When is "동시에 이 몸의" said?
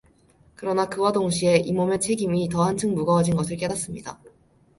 1.11-1.99